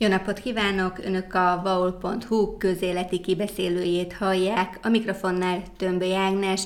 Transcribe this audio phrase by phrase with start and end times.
[0.00, 0.98] Jó napot kívánok!
[1.04, 6.62] Önök a vaul.hu közéleti kibeszélőjét hallják, a mikrofonnál Tömböly Ágnes,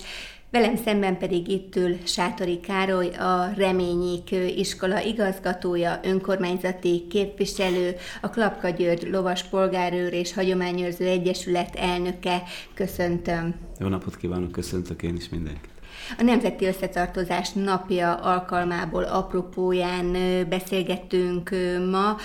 [0.51, 8.69] velem szemben pedig itt ül Sátori Károly, a Reményik iskola igazgatója, önkormányzati képviselő, a Klapka
[8.69, 12.43] György Lovas Polgárőr és Hagyományőrző Egyesület elnöke.
[12.75, 13.55] Köszöntöm!
[13.79, 15.72] Jó napot kívánok, köszöntök én is mindenkit!
[16.19, 20.17] A Nemzeti Összetartozás napja alkalmából apropóján
[20.49, 21.51] beszélgettünk
[21.91, 22.17] ma.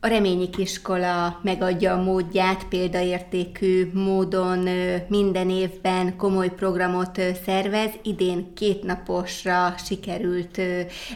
[0.00, 4.68] A Reményik Iskola megadja a módját, példaértékű módon
[5.08, 7.90] minden évben komoly programot szervez.
[8.02, 10.60] Idén két naposra sikerült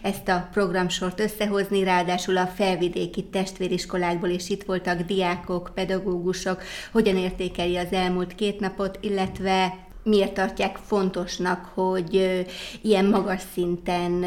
[0.02, 6.62] ezt a programsort összehozni, ráadásul a felvidéki testvériskolákból is itt voltak diákok, pedagógusok.
[6.92, 12.44] Hogyan értékeli az elmúlt két napot, illetve miért tartják fontosnak, hogy
[12.82, 14.24] ilyen magas szinten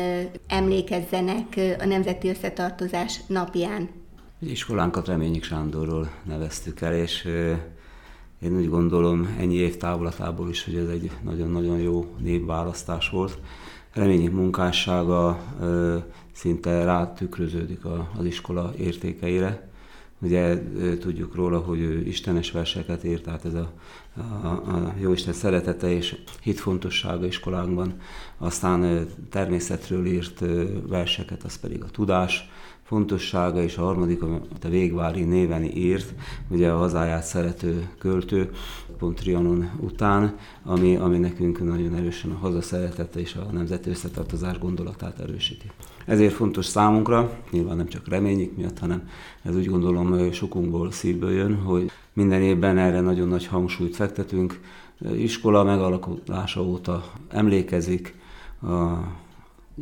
[0.48, 3.90] emlékezzenek a Nemzeti Összetartozás napján?
[4.40, 7.28] Iskolánkat Reményik Sándorról neveztük el, és
[8.42, 13.38] én úgy gondolom ennyi év távlatából is, hogy ez egy nagyon-nagyon jó névválasztás volt.
[13.94, 15.40] Reményik munkássága
[16.32, 17.86] szinte rátükröződik
[18.18, 19.72] az iskola értékeire
[20.24, 20.60] Ugye
[21.00, 23.72] tudjuk róla, hogy ő istenes verseket írt, tehát ez a,
[24.16, 28.00] a, a Jóisten szeretete és hitfontossága iskolánkban.
[28.38, 30.44] Aztán természetről írt
[30.88, 32.50] verseket, az pedig a tudás,
[32.84, 36.14] fontossága, és a harmadik, amit a Végvári néven írt,
[36.50, 38.50] ugye a hazáját szerető költő,
[38.98, 44.60] pont Trianon után, ami, ami nekünk nagyon erősen a haza szeretete és a nemzeti összetartozás
[44.60, 45.72] gondolatát erősíti.
[46.06, 49.10] Ezért fontos számunkra, nyilván nem csak reményik miatt, hanem
[49.42, 54.60] ez úgy gondolom sokunkból szívből jön, hogy minden évben erre nagyon nagy hangsúlyt fektetünk.
[55.16, 58.16] Iskola megalakulása óta emlékezik
[58.62, 58.98] a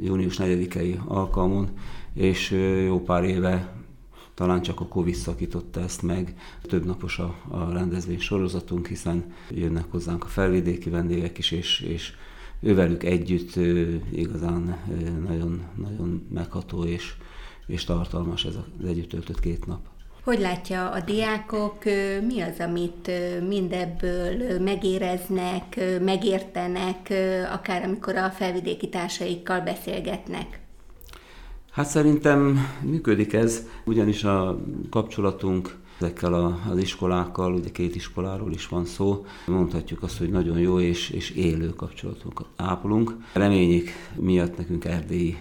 [0.01, 1.69] június 4-i alkalmon,
[2.13, 2.51] és
[2.85, 3.81] jó pár éve
[4.33, 6.35] talán csak a Covid szakította ezt meg.
[6.61, 12.13] Több napos a, a rendezvény sorozatunk, hiszen jönnek hozzánk a felvidéki vendégek is, és, és
[12.59, 13.55] ővelük együtt
[14.11, 14.77] igazán
[15.27, 17.13] nagyon, nagyon megható és,
[17.67, 19.79] és tartalmas ez az együtt töltött két nap.
[20.23, 21.83] Hogy látja a diákok,
[22.27, 23.11] mi az, amit
[23.47, 27.13] mindebből megéreznek, megértenek,
[27.53, 30.60] akár amikor a felvidéki társaikkal beszélgetnek?
[31.71, 34.59] Hát szerintem működik ez, ugyanis a
[34.89, 40.59] kapcsolatunk ezekkel a, az iskolákkal, ugye két iskoláról is van szó, mondhatjuk azt, hogy nagyon
[40.59, 43.15] jó és, és élő kapcsolatunkat ápolunk.
[43.33, 45.37] Reményik miatt nekünk erdélyi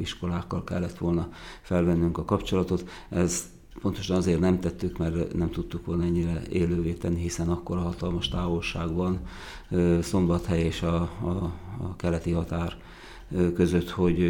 [0.00, 1.28] iskolákkal kellett volna
[1.62, 2.88] felvennünk a kapcsolatot.
[3.08, 3.44] Ez
[3.80, 8.28] Pontosan azért nem tettük, mert nem tudtuk volna ennyire élővé tenni, hiszen akkor a hatalmas
[8.28, 9.18] távolság van
[10.00, 11.52] Szombathely és a, a,
[11.82, 12.76] a keleti határ
[13.54, 14.20] között, hogy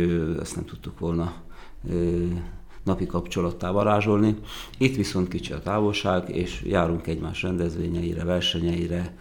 [0.41, 1.35] ezt nem tudtuk volna
[2.85, 4.37] napi kapcsolattá varázsolni.
[4.79, 9.15] Itt viszont kicsi a távolság, és járunk egymás rendezvényeire, versenyeire,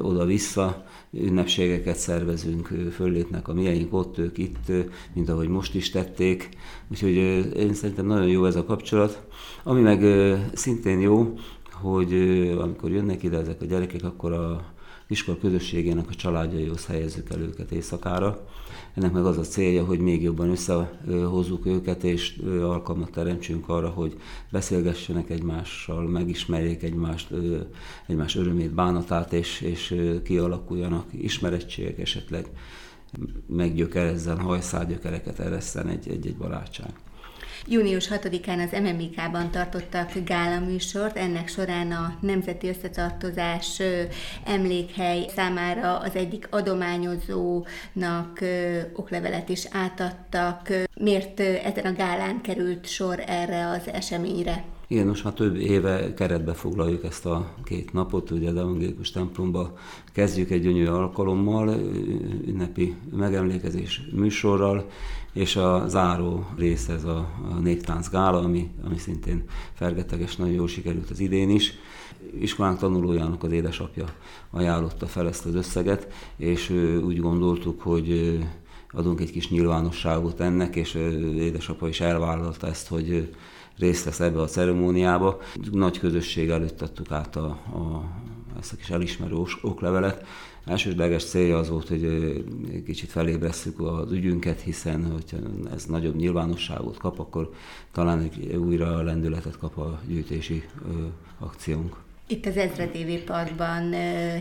[0.00, 4.72] oda-vissza, ünnepségeket szervezünk, föllépnek a mieink ott, ők itt,
[5.14, 6.48] mint ahogy most is tették.
[6.90, 7.14] Úgyhogy
[7.56, 9.26] én szerintem nagyon jó ez a kapcsolat.
[9.62, 10.04] Ami meg
[10.52, 11.34] szintén jó,
[11.72, 12.12] hogy
[12.60, 14.73] amikor jönnek ide ezek a gyerekek, akkor a
[15.06, 18.48] iskola közösségének a családjaihoz helyezzük el őket éjszakára.
[18.94, 24.16] Ennek meg az a célja, hogy még jobban összehozzuk őket, és alkalmat teremtsünk arra, hogy
[24.50, 27.30] beszélgessenek egymással, megismerjék egymást,
[28.06, 29.94] egymás örömét, bánatát, és, és
[30.24, 32.50] kialakuljanak ismerettségek esetleg
[33.46, 36.92] meggyökerezzen, hajszálgyökereket eresszen egy-egy barátság.
[37.66, 40.66] Június 6-án az MMIK-ban tartottak gála
[41.14, 43.82] ennek során a Nemzeti Összetartozás
[44.44, 48.40] emlékhely számára az egyik adományozónak
[48.92, 50.68] oklevelet is átadtak.
[50.94, 54.73] Miért ezen a gálán került sor erre az eseményre?
[54.88, 59.78] Igen, most már több éve keretbe foglaljuk ezt a két napot, ugye az evangélikus templomba
[60.12, 61.68] kezdjük egy gyönyörű alkalommal,
[62.46, 64.88] ünnepi megemlékezés műsorral,
[65.32, 70.68] és a záró rész ez a, a Néptánc Gála, ami, ami szintén fergeteges, nagyon jól
[70.68, 71.72] sikerült az idén is.
[72.40, 74.04] Iskolánk tanulójának az édesapja
[74.50, 76.70] ajánlotta fel ezt az összeget, és
[77.04, 78.38] úgy gondoltuk, hogy
[78.90, 80.94] adunk egy kis nyilvánosságot ennek, és
[81.36, 83.34] édesapa is elvállalta ezt, hogy
[83.78, 85.40] részt vesz ebbe a ceremóniába.
[85.72, 88.04] Nagy közösség előtt adtuk át a, a,
[88.58, 90.26] ezt a kis elismerő oklevelet.
[90.64, 92.44] Elsődleges célja az volt, hogy
[92.84, 95.36] kicsit felébresztjük az ügyünket, hiszen hogyha
[95.74, 97.50] ez nagyobb nyilvánosságot kap, akkor
[97.92, 100.64] talán újra lendületet kap a gyűjtési
[101.38, 102.03] akciónk.
[102.26, 103.92] Itt az Ezredévi Parkban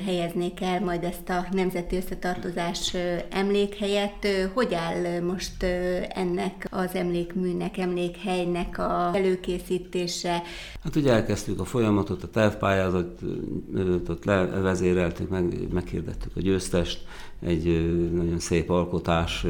[0.05, 2.95] helyeznék el majd ezt a Nemzeti Összetartozás
[3.29, 4.27] emlékhelyet.
[4.53, 5.63] Hogy áll most
[6.09, 10.41] ennek az emlékműnek, emlékhelynek a előkészítése?
[10.83, 17.05] Hát ugye elkezdtük a folyamatot, a tervpályázatot levezéreltük, meg, meghirdettük a győztest,
[17.39, 17.65] egy
[18.13, 19.45] nagyon szép alkotás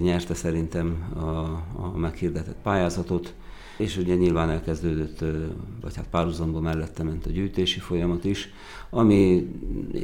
[0.00, 1.28] nyerte szerintem a,
[1.82, 3.34] a meghirdetett pályázatot
[3.78, 5.18] és ugye nyilván elkezdődött,
[5.80, 8.48] vagy hát párhuzamban mellette ment a gyűjtési folyamat is,
[8.90, 9.48] ami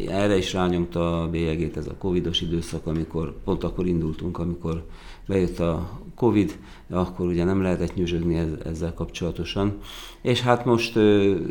[0.08, 4.84] erre is rányomta a bélyegét ez a covidos időszak, amikor pont akkor indultunk, amikor
[5.26, 6.58] bejött a Covid,
[6.90, 9.78] akkor ugye nem lehetett nyüzsögni ezzel kapcsolatosan.
[10.22, 10.98] És hát most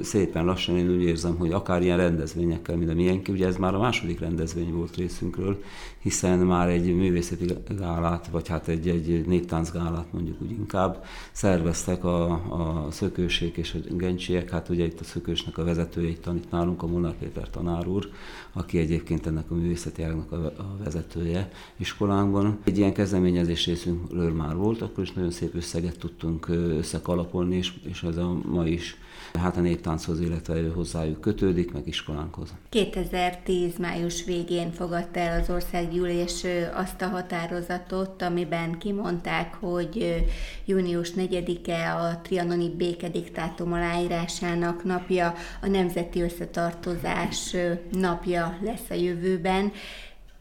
[0.01, 3.75] szépen lassan én úgy érzem, hogy akár ilyen rendezvényekkel, mint a miénk, ugye ez már
[3.75, 5.63] a második rendezvény volt részünkről,
[5.99, 7.45] hiszen már egy művészeti
[7.77, 13.93] gálát, vagy hát egy, egy néptáncgálát mondjuk úgy inkább szerveztek a, a szökősék és a
[13.93, 17.87] gencsiek, hát ugye itt a szökősnek a vezetője itt tanít nálunk, a Molnár Péter tanár
[17.87, 18.09] úr,
[18.53, 20.53] aki egyébként ennek a művészeti ágnak a,
[20.83, 22.59] vezetője iskolánkban.
[22.63, 28.03] Egy ilyen kezdeményezés részünkről már volt, akkor is nagyon szép összeget tudtunk összekalapolni, és, és
[28.03, 28.97] ez a ma is
[29.33, 32.53] hát a néptánchoz, illetve hozzájuk kötődik, meg iskolánkhoz.
[32.69, 40.25] 2010 május végén fogadta el az országgyűlés azt a határozatot, amiben kimondták, hogy
[40.65, 47.55] június 4-e a trianoni békediktátum aláírásának napja, a nemzeti összetartozás
[47.91, 49.71] napja lesz a jövőben.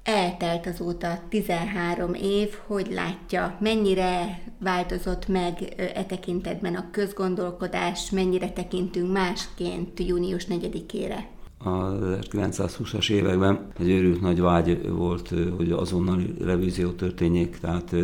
[0.04, 9.12] Eltelt azóta 13 év, hogy látja, mennyire változott meg e tekintetben a közgondolkodás, mennyire tekintünk
[9.12, 11.16] másként június 4-ére?
[11.64, 11.92] A
[12.32, 17.94] 1920-as években egy őrült nagy vágy volt, hogy azonnali revízió történjék, tehát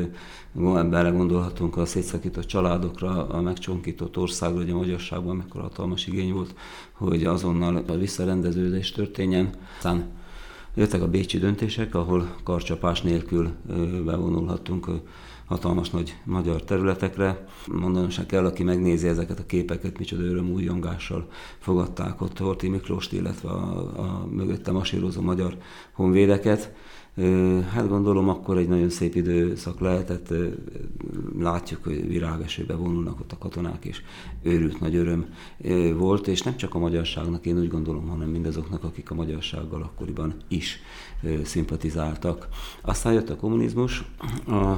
[0.91, 6.55] bele gondolhatunk a szétszakított családokra, a megcsonkított országra, hogy a magyarságban mekkora hatalmas igény volt,
[6.93, 9.51] hogy azonnal a visszarendeződés történjen.
[9.77, 10.07] Aztán
[10.79, 13.51] Jöttek a bécsi döntések, ahol karcsapás nélkül
[14.05, 14.87] bevonulhattunk
[15.45, 17.47] hatalmas nagy magyar területekre.
[17.67, 21.29] Mondanom se kell, aki megnézi ezeket a képeket, micsoda öröm újongással
[21.59, 25.57] fogadták ott Horti Miklóst, illetve a, a mögötte masírozó magyar
[25.93, 26.73] honvédeket.
[27.71, 30.35] Hát gondolom akkor egy nagyon szép időszak lehetett,
[31.39, 34.03] látjuk, hogy virágesőbe vonulnak ott a katonák, és
[34.43, 35.27] őrült nagy öröm
[35.97, 40.35] volt, és nem csak a magyarságnak, én úgy gondolom, hanem mindazoknak, akik a magyarsággal akkoriban
[40.49, 40.81] is
[41.45, 42.49] szimpatizáltak.
[42.83, 44.05] Aztán jött a kommunizmus,
[44.47, 44.77] a,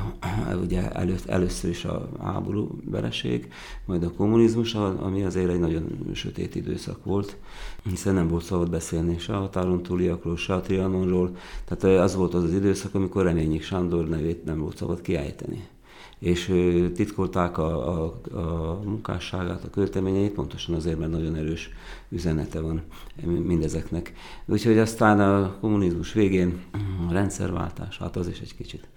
[0.62, 3.48] ugye előtt, először is a háború vereség,
[3.86, 7.36] majd a kommunizmus, ami azért egy nagyon sötét időszak volt,
[7.88, 12.29] hiszen nem volt szabad beszélni se a határon túliakról, se a Trianonról, tehát az volt
[12.34, 15.68] az az időszak, amikor Reményik Sándor nevét nem volt szabad kiállítani
[16.20, 16.54] és
[16.94, 21.70] titkolták a, a, a munkásságát, a költeményeit, pontosan azért, mert nagyon erős
[22.08, 22.82] üzenete van
[23.46, 24.12] mindezeknek.
[24.46, 26.60] Úgyhogy aztán a kommunizmus végén
[27.08, 28.88] a rendszerváltás, hát az is egy kicsit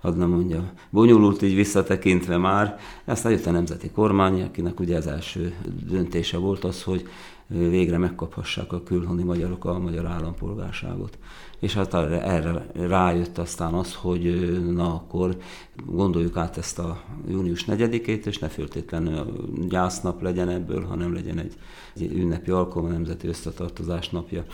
[0.00, 2.78] hadd nem mondja, bonyolult így visszatekintve már.
[3.04, 5.54] Aztán jött a nemzeti kormány, akinek ugye az első
[5.88, 7.08] döntése volt az, hogy
[7.52, 11.18] végre megkaphassák a külhoni magyarok a magyar állampolgárságot.
[11.62, 15.36] És hát erre rájött aztán az, hogy na akkor
[15.86, 21.54] gondoljuk át ezt a június 4-ét, és ne föltétlenül gyásznap legyen ebből, hanem legyen egy,
[21.94, 24.44] egy ünnepi alkalom, a Nemzeti Összetartozás napja.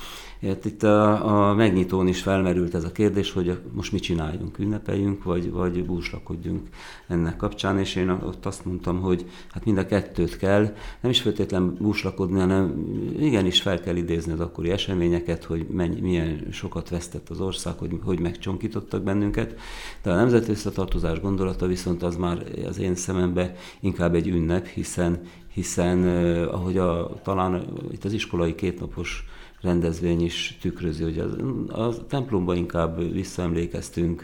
[0.42, 5.24] Hát itt a, a megnyitón is felmerült ez a kérdés, hogy most mit csináljunk, ünnepeljünk,
[5.24, 6.68] vagy, vagy búslakodjunk
[7.06, 10.62] ennek kapcsán, és én ott azt mondtam, hogy hát mind a kettőt kell,
[11.00, 12.87] nem is feltétlenül búslakodni, hanem
[13.18, 17.98] igenis fel kell idézni az akkori eseményeket, hogy mennyi, milyen sokat vesztett az ország, hogy,
[18.04, 19.54] hogy megcsonkítottak bennünket,
[20.02, 25.20] de a nemzeti összetartozás gondolata viszont az már az én szemembe inkább egy ünnep, hiszen
[25.58, 26.06] hiszen
[26.46, 29.24] ahogy a, talán itt az iskolai kétnapos
[29.60, 34.22] rendezvény is tükrözi, hogy a, a templomban inkább visszaemlékeztünk,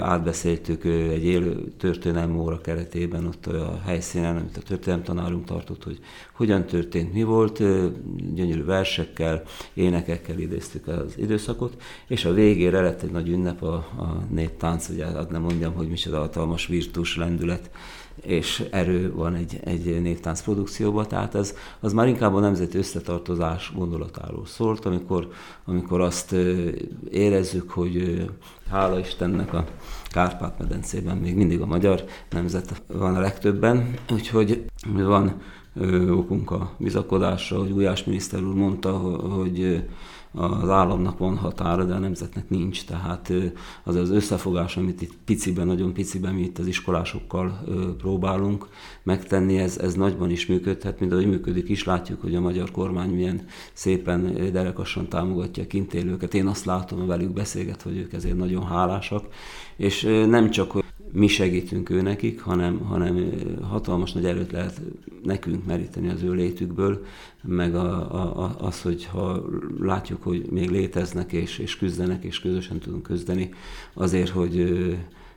[0.00, 5.98] átbeszéltük egy élő történelmi óra keretében ott a helyszínen, amit a történelmi tanárunk tartott, hogy
[6.32, 7.58] hogyan történt, mi volt,
[8.34, 9.42] gyönyörű versekkel,
[9.74, 15.06] énekekkel idéztük az időszakot, és a végére lett egy nagy ünnep a, a néptánc, ugye
[15.06, 17.70] hát nem mondjam, hogy micsoda hatalmas virtus lendület,
[18.22, 23.72] és erő van egy, egy néptánc produkcióban, tehát ez az már inkább a nemzeti összetartozás
[23.76, 25.28] gondolatáról szólt, amikor,
[25.64, 26.34] amikor azt
[27.10, 28.24] érezzük, hogy
[28.70, 29.64] hála Istennek a
[30.04, 35.40] Kárpát-medencében még mindig a magyar nemzet van a legtöbben, úgyhogy van
[36.10, 39.84] okunk a bizakodásra, hogy Újás miniszter úr mondta, hogy
[40.34, 42.84] az államnak van határa, de a nemzetnek nincs.
[42.84, 43.32] Tehát
[43.84, 47.64] az az összefogás, amit itt piciben, nagyon piciben mi itt az iskolásokkal
[47.98, 48.68] próbálunk
[49.02, 51.84] megtenni, ez, ez nagyban is működhet, mint ahogy működik is.
[51.84, 56.34] Látjuk, hogy a magyar kormány milyen szépen derekasan támogatja a kintélőket.
[56.34, 59.26] Én azt látom, velük beszélget, hogy ők ezért nagyon hálásak.
[59.76, 60.82] És nem csak
[61.14, 64.80] mi segítünk ő nekik, hanem, hanem hatalmas nagy erőt lehet
[65.22, 67.04] nekünk meríteni az ő létükből,
[67.42, 69.44] meg a, a, az, hogy ha
[69.80, 73.50] látjuk, hogy még léteznek és, és küzdenek, és közösen tudunk küzdeni
[73.92, 74.86] azért, hogy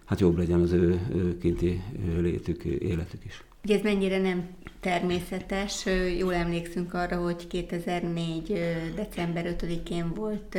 [0.06, 1.00] hát jobb legyen az ő,
[1.42, 1.82] kinti
[2.20, 3.44] létük, életük is.
[3.64, 4.48] Ugye ez mennyire nem
[4.80, 5.86] természetes.
[6.18, 8.62] Jól emlékszünk arra, hogy 2004.
[8.96, 10.58] december 5-én volt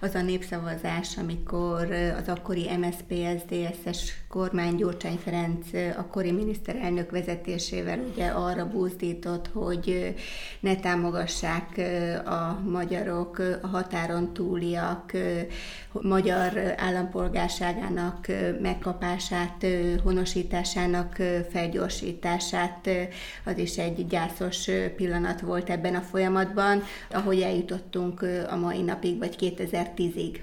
[0.00, 8.68] az a népszavazás, amikor az akkori MSZP-SZDSZ-es kormány Gyurcsány Ferenc akkori miniszterelnök vezetésével ugye arra
[8.68, 10.14] buzdított, hogy
[10.60, 11.80] ne támogassák
[12.26, 15.12] a magyarok, a határon túliak
[15.92, 18.26] magyar állampolgárságának
[18.60, 19.66] megkapását,
[20.02, 21.16] honosításának
[21.50, 22.88] felgyorsítását.
[23.44, 29.36] Az is egy gyászos pillanat volt ebben a folyamatban, ahogy eljutottunk a mai napig, vagy
[29.40, 30.38] 2010-ig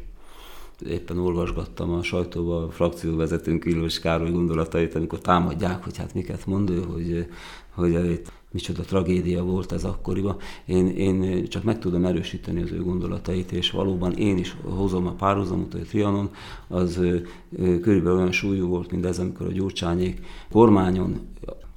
[0.90, 6.70] éppen olvasgattam a sajtóba a frakcióvezetőnk Illós Károly gondolatait, amikor támadják, hogy hát miket mond
[6.70, 7.28] ő, hogy,
[7.70, 10.38] hogy itt micsoda tragédia volt ez akkoriban.
[10.66, 15.12] Én, én csak meg tudom erősíteni az ő gondolatait, és valóban én is hozom a
[15.12, 16.30] párhuzamot, hogy a Trianon
[16.68, 17.00] az
[17.58, 21.20] körülbelül olyan súlyú volt, mint ez, amikor a Gyurcsányék kormányon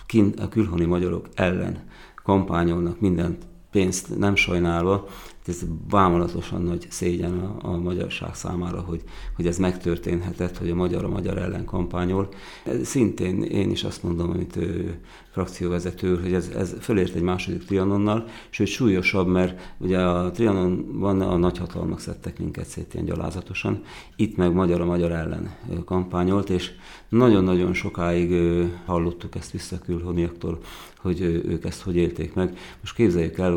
[0.06, 1.84] kint a külhoni magyarok ellen
[2.14, 5.08] kampányolnak mindent pénzt nem sajnálva,
[5.48, 9.02] ez bámulatosan nagy szégyen a, a magyarság számára, hogy,
[9.36, 12.28] hogy ez megtörténhetett, hogy a magyar a magyar ellen kampányol.
[12.82, 14.98] Szintén én is azt mondom, amit ő,
[15.36, 21.36] frakcióvezető, hogy ez, ez fölért egy második trianonnal, sőt súlyosabb, mert ugye a trianonban a
[21.36, 23.82] nagyhatalmak szedtek minket szét ilyen gyalázatosan,
[24.16, 26.70] itt meg magyar a magyar ellen kampányolt, és
[27.08, 28.34] nagyon-nagyon sokáig
[28.84, 30.58] hallottuk ezt vissza külhoniaktól,
[30.98, 32.58] hogy ők ezt hogy élték meg.
[32.80, 33.56] Most képzeljük el,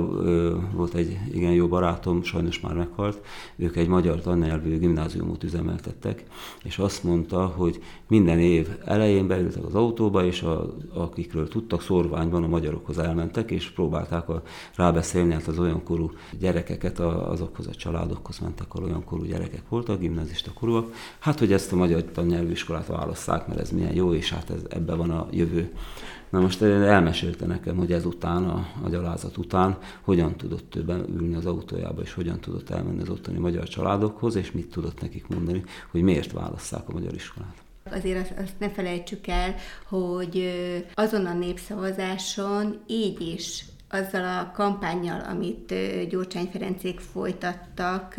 [0.73, 3.21] volt egy igen jó barátom, sajnos már meghalt,
[3.55, 6.23] ők egy magyar tannyelvű gimnáziumot üzemeltettek,
[6.63, 12.43] és azt mondta, hogy minden év elején beültek az autóba, és a, akikről tudtak, szorványban
[12.43, 14.41] a magyarokhoz elmentek, és próbálták a,
[14.75, 19.63] rábeszélni hát az olyan korú gyerekeket, a, azokhoz a családokhoz mentek, ahol olyan korú gyerekek
[19.69, 24.13] voltak, gimnazista korúak, hát hogy ezt a magyar tannyelvű iskolát válasszák, mert ez milyen jó,
[24.13, 25.71] és hát ez, ebbe van a jövő.
[26.29, 31.45] Na most elmesélte nekem, hogy ezután, a, a gyalázat után, hogyan tudott többen ülni az
[31.45, 36.01] autójába, és hogyan tudott elmenni az ottani magyar családokhoz, és mit tudott nekik mondani, hogy
[36.01, 37.55] miért válasszák a magyar iskolát.
[37.91, 39.55] Azért azt, azt ne felejtsük el,
[39.87, 40.51] hogy
[40.93, 45.73] azon a népszavazáson így is azzal a kampányjal, amit
[46.09, 48.15] Gyurcsány Ferencék folytattak,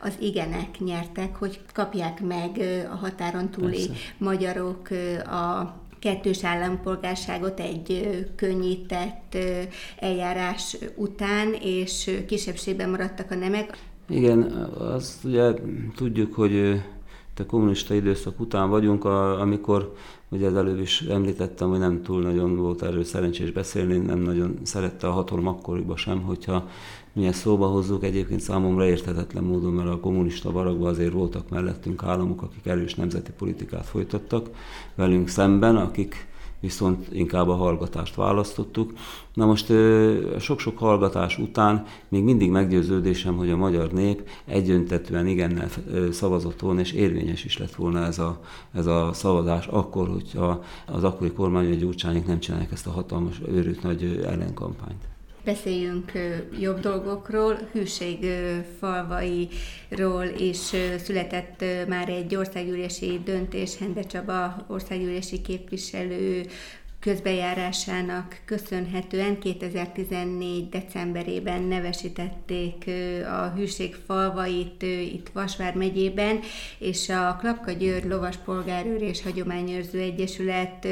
[0.00, 2.60] az igenek nyertek, hogy kapják meg
[2.92, 3.92] a határon túli Persze.
[4.18, 4.88] magyarok
[5.24, 9.36] a kettős állampolgárságot egy könnyített
[9.98, 13.78] eljárás után, és kisebbségben maradtak a nemek.
[14.08, 14.42] Igen,
[14.78, 15.52] azt ugye
[15.96, 16.82] tudjuk, hogy
[17.38, 19.92] a kommunista időszak után vagyunk, amikor
[20.32, 24.58] Ugye az előbb is említettem, hogy nem túl nagyon volt erről szerencsés beszélni, nem nagyon
[24.62, 26.68] szerette a hatalom akkoriban sem, hogyha
[27.12, 32.02] mi ezt szóba hozzuk, egyébként számomra érthetetlen módon, mert a kommunista barakban azért voltak mellettünk
[32.02, 34.50] államok, akik erős nemzeti politikát folytattak
[34.94, 36.28] velünk szemben, akik
[36.60, 38.92] viszont inkább a hallgatást választottuk.
[39.34, 39.72] Na most
[40.38, 45.68] sok-sok hallgatás után még mindig meggyőződésem, hogy a magyar nép egyöntetően igennel
[46.10, 48.40] szavazott volna, és érvényes is lett volna ez a,
[48.72, 53.40] ez a szavazás akkor, hogyha az akkori kormány, vagy Gyurcsányék nem csinálják ezt a hatalmas,
[53.48, 55.08] őrült nagy ellenkampányt.
[55.44, 56.12] Beszéljünk
[56.60, 58.26] jobb dolgokról, hűség
[58.78, 60.56] falvairól is
[61.04, 66.46] született már egy országgyűlési döntés, Hende Csaba országgyűlési képviselő
[67.00, 70.68] közbejárásának köszönhetően 2014.
[70.68, 72.84] decemberében nevesítették
[73.24, 76.40] a hűség falvait itt Vasvár megyében,
[76.78, 80.86] és a Klapka Győr Lovas Polgárőr és Hagyományőrző Egyesület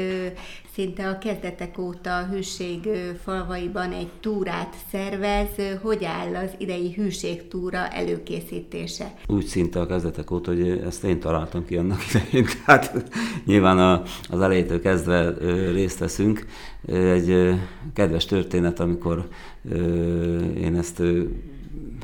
[0.79, 2.89] szinte a kezdetek óta a hűség
[3.23, 5.47] falvaiban egy túrát szervez.
[5.81, 9.13] Hogy áll az idei hűségtúra előkészítése?
[9.27, 12.45] Úgy szinte a kezdetek óta, hogy ezt én találtam ki annak idején.
[12.65, 13.03] Tehát
[13.45, 15.33] nyilván a, az elejétől kezdve
[15.71, 16.45] részt veszünk.
[16.87, 17.53] Egy
[17.93, 19.27] kedves történet, amikor
[20.57, 21.01] én ezt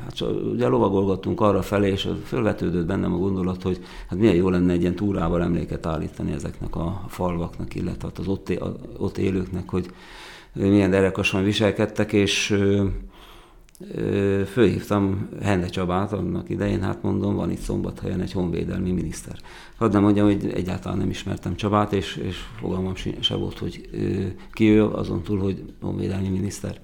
[0.06, 4.72] hát ugye lovagolgattunk arra felé, és fölvetődött bennem a gondolat, hogy hát milyen jó lenne
[4.72, 8.52] egy ilyen túrával emléket állítani ezeknek a falvaknak, illetve hát az ott,
[8.98, 9.90] ott élőknek, hogy
[10.52, 12.58] milyen derekasan viselkedtek, és
[14.46, 19.36] fölhívtam Hende Csabát annak idején, hát mondom, van itt szombathelyen egy honvédelmi miniszter.
[19.76, 23.88] Hadd nem mondjam, hogy egyáltalán nem ismertem Csabát, és, és fogalmam se volt, hogy
[24.52, 26.80] ki ő, azon túl, hogy honvédelmi miniszter.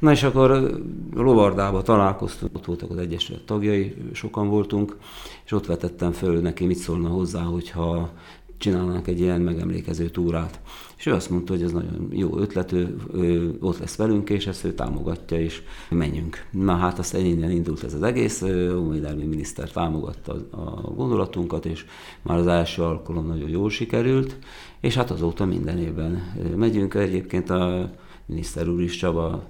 [0.00, 0.80] Na és akkor
[1.14, 4.96] Lovardába találkoztunk, ott voltak az Egyesület tagjai, sokan voltunk,
[5.44, 8.10] és ott vetettem föl neki, mit szólna hozzá, hogyha
[8.58, 10.60] csinálnánk egy ilyen megemlékező túrát.
[10.96, 14.46] És ő azt mondta, hogy ez nagyon jó ötlet, ő, ő ott lesz velünk, és
[14.46, 16.46] ezt ő támogatja, és menjünk.
[16.50, 21.84] Na hát aztán innen indult ez az egész, Honvédelmi miniszter támogatta a gondolatunkat, és
[22.22, 24.36] már az első alkalom nagyon jól sikerült,
[24.80, 26.94] és hát azóta minden évben megyünk.
[26.94, 27.90] Egyébként a
[28.26, 29.48] miniszter úr is Csaba,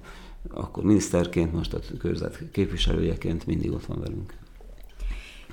[0.49, 4.33] akkor miniszterként, most a körzet képviselőjeként mindig ott van velünk.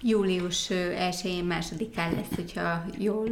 [0.03, 0.69] Július
[1.11, 3.29] 1-én, másodikán lesz, hogyha jól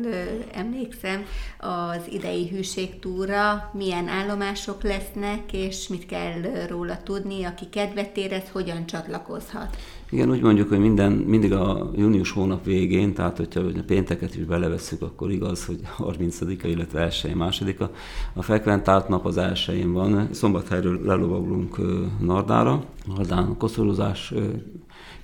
[0.52, 1.25] emlékszem,
[1.58, 8.87] az idei hűségtúra, milyen állomások lesznek, és mit kell róla tudni, aki kedvet érez, hogyan
[8.87, 9.76] csatlakozhat.
[10.11, 14.44] Igen, úgy mondjuk, hogy minden, mindig a június hónap végén, tehát hogyha a pénteket is
[14.44, 17.90] belevesszük, akkor igaz, hogy 30-a, illetve 1 másodika.
[18.32, 20.28] A frekventált nap az elsőjén van.
[20.32, 21.76] Szombathelyről lelovagolunk
[22.20, 24.32] Nardára, Nardán koszorúzás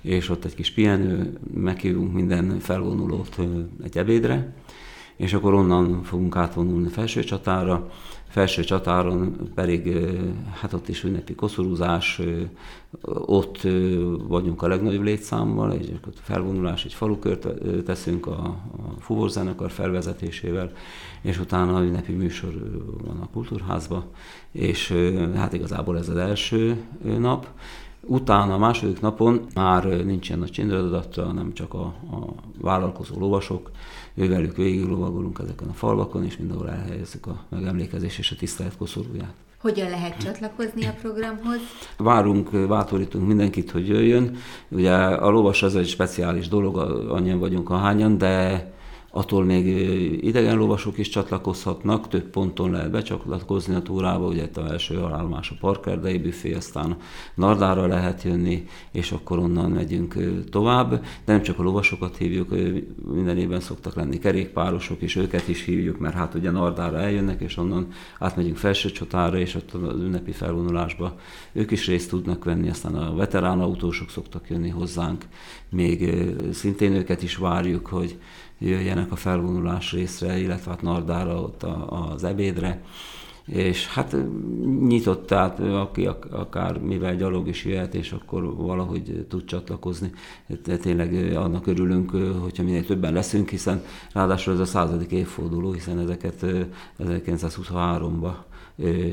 [0.03, 3.37] és ott egy kis pihenő, meghívunk minden felvonulót
[3.83, 4.53] egy ebédre,
[5.15, 7.89] és akkor onnan fogunk átvonulni felső csatára,
[8.27, 9.97] felső csatáron pedig,
[10.61, 12.21] hát ott is ünnepi koszorúzás,
[13.25, 13.67] ott
[14.27, 17.47] vagyunk a legnagyobb létszámmal, egy felvonulás, egy falukört
[17.83, 20.71] teszünk a, a fuvorzenekar felvezetésével,
[21.21, 22.53] és utána ünnepi műsor
[23.05, 24.05] van a kultúrházba,
[24.51, 24.93] és
[25.35, 26.83] hát igazából ez az első
[27.17, 27.47] nap,
[28.05, 33.71] Utána a második napon már nincs ilyen nagy csindradata, nem csak a, a vállalkozó lovasok,
[34.13, 39.33] ővelük végig lovagolunk ezeken a falvakon, és mindenhol elhelyezzük a megemlékezés és a tisztelet koszorúját.
[39.61, 41.59] Hogyan lehet csatlakozni a programhoz?
[41.97, 44.35] Várunk, bátorítunk mindenkit, hogy jöjjön.
[44.69, 46.77] Ugye a lovas az egy speciális dolog,
[47.09, 48.71] annyian vagyunk a hányan, de
[49.15, 49.65] attól még
[50.23, 55.55] idegen lovasok is csatlakozhatnak, több ponton lehet becsatlakozni a túrába, ugye a első állomás a
[55.59, 56.97] parkerdei büfé, aztán
[57.35, 60.15] Nardára lehet jönni, és akkor onnan megyünk
[60.49, 62.49] tovább, de nem csak a lovasokat hívjuk,
[63.13, 67.57] minden évben szoktak lenni kerékpárosok, és őket is hívjuk, mert hát ugye Nardára eljönnek, és
[67.57, 67.87] onnan
[68.19, 71.15] átmegyünk felső csatára, és ott az ünnepi felvonulásba
[71.51, 75.25] ők is részt tudnak venni, aztán a veterán autósok szoktak jönni hozzánk,
[75.69, 76.13] még
[76.51, 78.17] szintén őket is várjuk, hogy
[78.57, 82.81] jöjjenek a felvonulás részre, illetve hát Nardára, ott a, az ebédre.
[83.45, 84.15] És hát
[84.79, 90.11] nyitott, tehát aki akár mivel gyalog is jöhet, és akkor valahogy tud csatlakozni.
[90.81, 92.11] Tényleg annak örülünk,
[92.41, 93.81] hogyha minél többen leszünk, hiszen
[94.13, 96.45] ráadásul ez a századik évforduló, hiszen ezeket
[96.99, 98.33] 1923-ban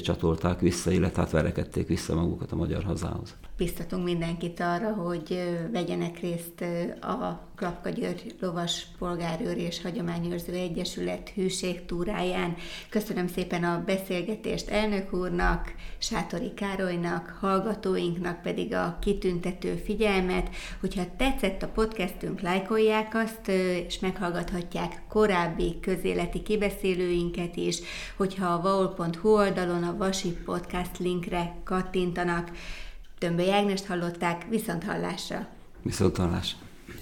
[0.02, 3.36] csatolták vissza, illetve hát verekedték vissza magukat a magyar hazához.
[3.56, 5.42] Biztatunk mindenkit arra, hogy
[5.72, 6.64] vegyenek részt
[7.00, 12.54] a Klapka György Lovas Polgárőr és Hagyományőrző Egyesület hűségtúráján.
[12.88, 20.48] Köszönöm szépen a beszélgetést elnök úrnak, Sátori Károlynak, hallgatóinknak pedig a kitüntető figyelmet.
[20.80, 23.48] Hogyha tetszett a podcastünk, lájkolják azt,
[23.86, 27.78] és meghallgathatják korábbi közéleti kibeszélőinket is,
[28.16, 32.50] hogyha a vaul.hu oldalon a Vasi Podcast linkre kattintanak.
[33.18, 35.46] Tömböly Ágnest hallották, viszont hallásra!
[35.82, 36.69] Viszont hallásra!